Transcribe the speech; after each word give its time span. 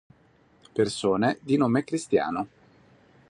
Persone 0.73 1.37
di 1.41 1.57
nome 1.57 1.83
Cristiano 1.83 2.47